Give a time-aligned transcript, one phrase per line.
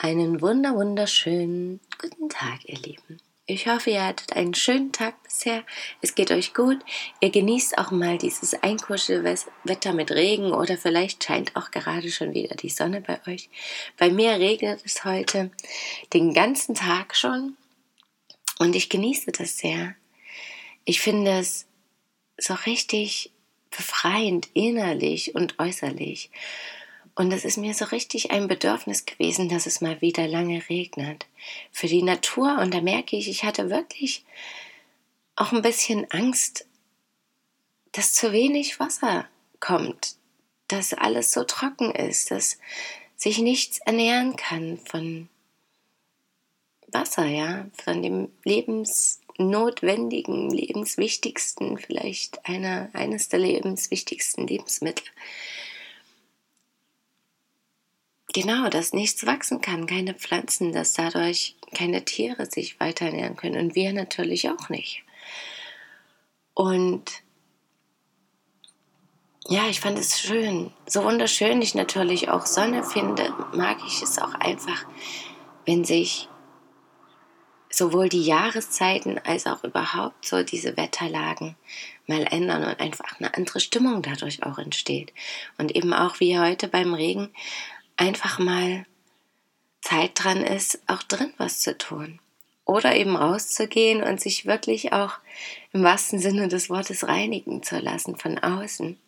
[0.00, 3.20] Einen wunder wunderschönen guten Tag, ihr Lieben.
[3.46, 5.64] Ich hoffe, ihr hattet einen schönen Tag bisher.
[6.00, 6.78] Es geht euch gut.
[7.20, 12.54] Ihr genießt auch mal dieses Einkuschelwetter mit Regen oder vielleicht scheint auch gerade schon wieder
[12.54, 13.50] die Sonne bei euch.
[13.96, 15.50] Bei mir regnet es heute
[16.12, 17.56] den ganzen Tag schon
[18.60, 19.96] und ich genieße das sehr.
[20.84, 21.66] Ich finde es
[22.36, 23.32] so richtig
[23.76, 26.30] befreiend innerlich und äußerlich.
[27.18, 31.26] Und es ist mir so richtig ein Bedürfnis gewesen, dass es mal wieder lange regnet.
[31.72, 32.58] Für die Natur.
[32.60, 34.24] Und da merke ich, ich hatte wirklich
[35.34, 36.64] auch ein bisschen Angst,
[37.90, 39.26] dass zu wenig Wasser
[39.58, 40.14] kommt.
[40.68, 42.60] Dass alles so trocken ist, dass
[43.16, 45.28] sich nichts ernähren kann von
[46.86, 55.04] Wasser, ja, von dem lebensnotwendigen, lebenswichtigsten, vielleicht einer, eines der lebenswichtigsten Lebensmittel
[58.32, 63.58] genau, dass nichts wachsen kann, keine Pflanzen, dass dadurch keine Tiere sich weiter ernähren können
[63.58, 65.04] und wir natürlich auch nicht.
[66.54, 67.22] Und
[69.48, 74.18] ja, ich fand es schön, so wunderschön ich natürlich auch Sonne finde, mag ich es
[74.18, 74.84] auch einfach,
[75.64, 76.28] wenn sich
[77.70, 81.56] sowohl die Jahreszeiten als auch überhaupt so diese Wetterlagen
[82.06, 85.12] mal ändern und einfach eine andere Stimmung dadurch auch entsteht.
[85.58, 87.30] Und eben auch wie heute beim Regen
[87.98, 88.86] einfach mal
[89.82, 92.20] Zeit dran ist, auch drin was zu tun.
[92.64, 95.14] Oder eben rauszugehen und sich wirklich auch
[95.72, 98.98] im wahrsten Sinne des Wortes reinigen zu lassen von außen.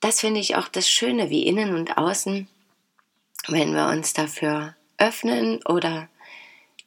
[0.00, 2.48] Das finde ich auch das Schöne wie innen und außen,
[3.48, 6.08] wenn wir uns dafür öffnen oder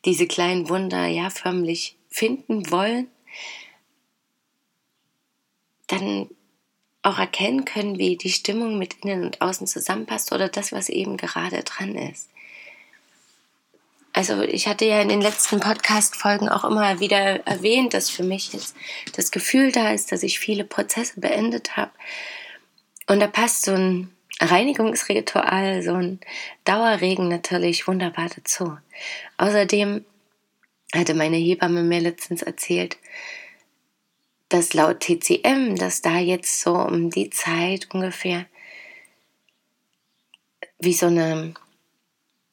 [0.03, 3.07] diese kleinen Wunder ja förmlich finden wollen,
[5.87, 6.29] dann
[7.05, 11.17] auch erkennen können, wie die Stimmung mit innen und außen zusammenpasst oder das, was eben
[11.17, 12.29] gerade dran ist.
[14.13, 18.53] Also ich hatte ja in den letzten Podcast-Folgen auch immer wieder erwähnt, dass für mich
[18.53, 18.75] jetzt
[19.13, 21.91] das Gefühl da ist, dass ich viele Prozesse beendet habe.
[23.07, 26.21] Und da passt so ein Reinigungsritual, so ein
[26.63, 28.77] Dauerregen natürlich wunderbar dazu.
[29.37, 30.05] Außerdem
[30.93, 32.97] hatte meine Hebamme mir letztens erzählt,
[34.55, 38.45] dass laut TCM, dass da jetzt so um die Zeit ungefähr
[40.79, 41.53] wie so eine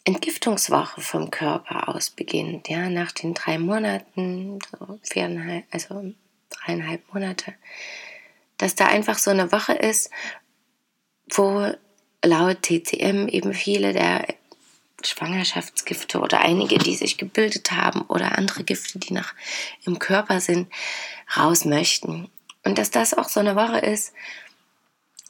[0.04, 6.12] Entgiftungswoche vom Körper aus beginnt, ja, nach den drei Monaten, so viereinhalb, also
[6.50, 7.54] dreieinhalb Monate,
[8.58, 10.10] dass da einfach so eine Woche ist,
[11.30, 11.72] wo
[12.24, 14.26] laut TCM eben viele der
[15.06, 19.32] Schwangerschaftsgifte oder einige, die sich gebildet haben oder andere Gifte, die noch
[19.84, 20.72] im Körper sind,
[21.36, 22.30] raus möchten.
[22.64, 24.12] Und dass das auch so eine Woche ist,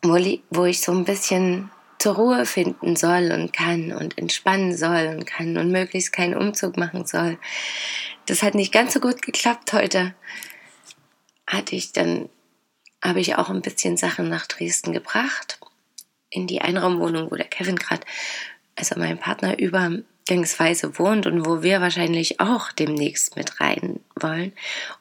[0.02, 0.18] wo,
[0.50, 1.70] wo ich so ein bisschen
[2.02, 6.76] zur Ruhe finden soll und kann und entspannen soll und kann und möglichst keinen Umzug
[6.76, 7.38] machen soll.
[8.26, 10.14] Das hat nicht ganz so gut geklappt heute.
[11.46, 12.28] Hatte ich dann,
[13.02, 15.60] habe ich auch ein bisschen Sachen nach Dresden gebracht,
[16.28, 18.04] in die Einraumwohnung, wo der Kevin gerade
[18.76, 24.52] also mein Partner übergangsweise wohnt und wo wir wahrscheinlich auch demnächst mit rein wollen.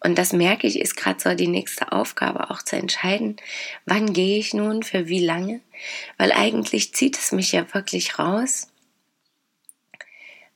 [0.03, 3.37] Und das merke ich, ist gerade so die nächste Aufgabe, auch zu entscheiden,
[3.85, 5.61] wann gehe ich nun, für wie lange,
[6.17, 8.67] weil eigentlich zieht es mich ja wirklich raus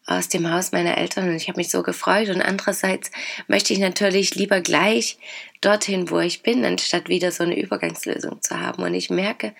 [0.07, 2.29] aus dem Haus meiner Eltern und ich habe mich so gefreut.
[2.29, 3.09] Und andererseits
[3.47, 5.17] möchte ich natürlich lieber gleich
[5.61, 8.83] dorthin, wo ich bin, anstatt wieder so eine Übergangslösung zu haben.
[8.83, 9.55] Und ich merke,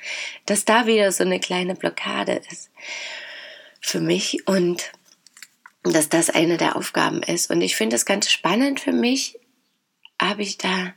[0.46, 2.70] dass da wieder so eine kleine Blockade ist
[3.86, 4.92] für mich und
[5.84, 7.52] dass das eine der Aufgaben ist.
[7.52, 9.40] Und ich finde es ganz spannend für mich,
[10.20, 10.94] habe ich da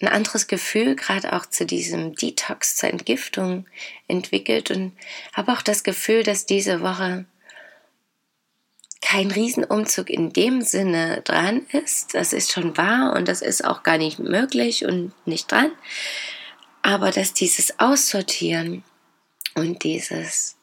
[0.00, 3.66] ein anderes Gefühl, gerade auch zu diesem Detox, zur Entgiftung
[4.06, 4.92] entwickelt und
[5.32, 7.24] habe auch das Gefühl, dass diese Woche
[9.00, 12.14] kein Riesenumzug in dem Sinne dran ist.
[12.14, 15.72] Das ist schon wahr und das ist auch gar nicht möglich und nicht dran.
[16.82, 18.84] Aber dass dieses Aussortieren
[19.54, 20.57] und dieses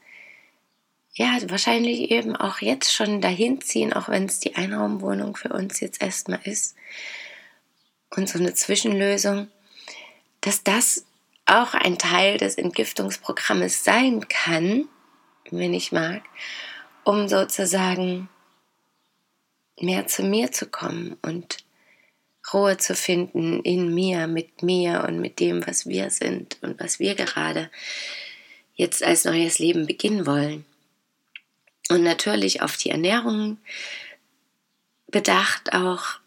[1.16, 5.80] ja, wahrscheinlich eben auch jetzt schon dahin ziehen, auch wenn es die Einraumwohnung für uns
[5.80, 6.76] jetzt erstmal ist
[8.16, 9.48] und so eine Zwischenlösung,
[10.42, 11.06] dass das
[11.46, 14.90] auch ein Teil des Entgiftungsprogrammes sein kann,
[15.52, 16.22] wenn ich mag,
[17.06, 18.28] um sozusagen
[19.80, 21.60] mehr zu mir zu kommen und
[22.54, 27.00] Ruhe zu finden in mir, mit mir und mit dem, was wir sind und was
[27.00, 27.72] wir gerade
[28.76, 30.66] jetzt als neues Leben beginnen wollen.
[31.90, 33.58] Und natürlich auf die Ernährung
[35.08, 36.20] bedacht auch.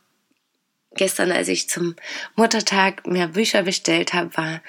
[0.94, 1.94] Gestern, als ich zum
[2.34, 4.62] Muttertag mehr Bücher bestellt habe, war,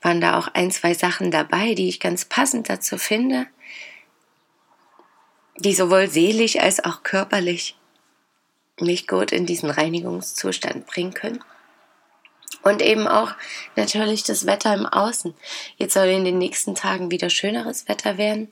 [0.00, 3.46] waren da auch ein, zwei Sachen dabei, die ich ganz passend dazu finde,
[5.58, 7.76] die sowohl seelisch als auch körperlich
[8.78, 11.42] mich gut in diesen Reinigungszustand bringen können.
[12.62, 13.32] Und eben auch
[13.74, 15.34] natürlich das Wetter im Außen.
[15.76, 18.48] Jetzt soll in den nächsten Tagen wieder schöneres Wetter werden.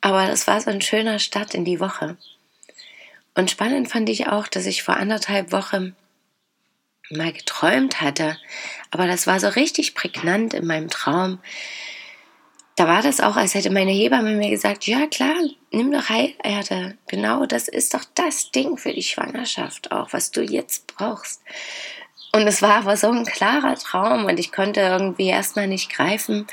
[0.00, 2.16] Aber das war so ein schöner Start in die Woche.
[3.34, 5.94] Und spannend fand ich auch, dass ich vor anderthalb Wochen
[7.10, 8.36] mal geträumt hatte.
[8.90, 11.38] Aber das war so richtig prägnant in meinem Traum.
[12.76, 15.36] Da war das auch, als hätte meine Hebamme mir gesagt, ja klar,
[15.72, 16.96] nimm doch Heilerde.
[17.08, 21.42] Genau, das ist doch das Ding für die Schwangerschaft auch, was du jetzt brauchst.
[22.32, 26.46] Und es war aber so ein klarer Traum und ich konnte irgendwie erstmal nicht greifen,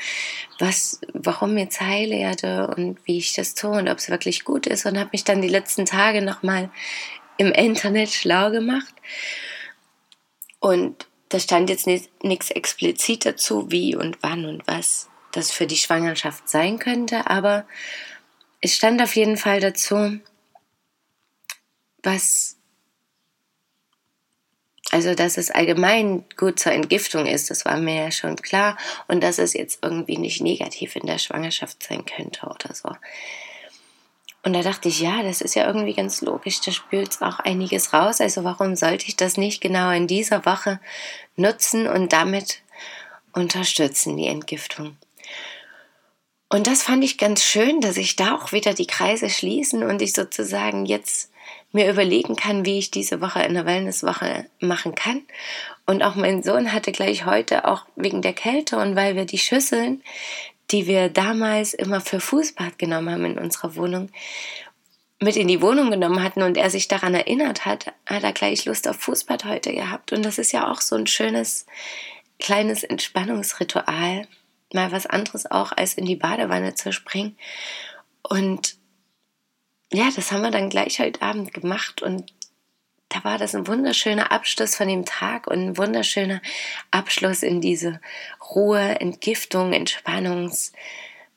[0.58, 4.86] was, warum jetzt Heilerde und wie ich das tue und ob es wirklich gut ist
[4.86, 6.70] und habe mich dann die letzten Tage nochmal
[7.36, 8.94] im Internet schlau gemacht.
[10.60, 15.76] Und da stand jetzt nichts explizit dazu, wie und wann und was das für die
[15.76, 17.66] Schwangerschaft sein könnte, aber
[18.60, 20.18] es stand auf jeden Fall dazu,
[22.02, 22.55] was
[24.96, 28.78] also, dass es allgemein gut zur Entgiftung ist, das war mir ja schon klar.
[29.08, 32.88] Und dass es jetzt irgendwie nicht negativ in der Schwangerschaft sein könnte oder so.
[34.42, 37.92] Und da dachte ich, ja, das ist ja irgendwie ganz logisch, da spült auch einiges
[37.92, 38.22] raus.
[38.22, 40.80] Also warum sollte ich das nicht genau in dieser Woche
[41.36, 42.62] nutzen und damit
[43.34, 44.96] unterstützen, die Entgiftung?
[46.48, 50.00] Und das fand ich ganz schön, dass ich da auch wieder die Kreise schließen und
[50.00, 51.30] ich sozusagen jetzt
[51.76, 55.22] mir überlegen kann, wie ich diese Woche eine Wellnesswoche machen kann.
[55.84, 59.38] Und auch mein Sohn hatte gleich heute, auch wegen der Kälte und weil wir die
[59.38, 60.02] Schüsseln,
[60.70, 64.10] die wir damals immer für Fußbad genommen haben in unserer Wohnung,
[65.20, 68.64] mit in die Wohnung genommen hatten und er sich daran erinnert hat, hat er gleich
[68.64, 70.12] Lust auf Fußbad heute gehabt.
[70.12, 71.66] Und das ist ja auch so ein schönes,
[72.40, 74.26] kleines Entspannungsritual.
[74.72, 77.36] Mal was anderes auch, als in die Badewanne zu springen.
[78.22, 78.75] Und
[79.92, 82.32] ja, das haben wir dann gleich heute Abend gemacht und
[83.08, 86.42] da war das ein wunderschöner Abschluss von dem Tag und ein wunderschöner
[86.90, 88.00] Abschluss in diese
[88.54, 90.72] Ruhe, Entgiftung, Entspannungs,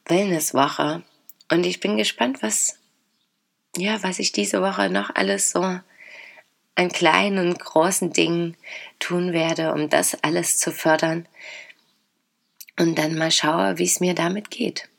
[0.06, 1.04] Wellnesswoche.
[1.52, 2.80] Und ich bin gespannt, was,
[3.78, 8.58] ja, was ich diese Woche noch alles so an kleinen und großen Dingen
[8.98, 11.28] tun werde, um das alles zu fördern.
[12.80, 14.90] Und dann mal schaue, wie es mir damit geht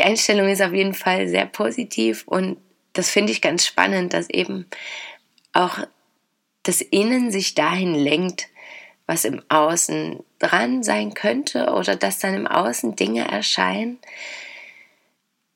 [0.00, 2.56] die Einstellung ist auf jeden Fall sehr positiv und
[2.94, 4.64] das finde ich ganz spannend, dass eben
[5.52, 5.80] auch
[6.62, 8.46] das Innen sich dahin lenkt,
[9.04, 13.98] was im Außen dran sein könnte oder dass dann im Außen Dinge erscheinen,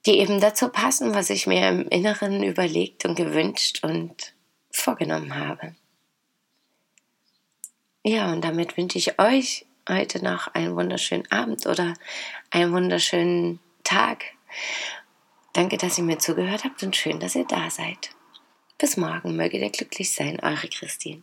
[0.05, 4.35] die eben dazu passen, was ich mir im Inneren überlegt und gewünscht und
[4.71, 5.75] vorgenommen habe.
[8.03, 11.95] Ja, und damit wünsche ich euch heute noch einen wunderschönen Abend oder
[12.51, 14.34] einen wunderschönen Tag.
[15.53, 18.11] Danke, dass ihr mir zugehört habt und schön, dass ihr da seid.
[18.79, 21.23] Bis morgen, möge ihr glücklich sein, eure Christine.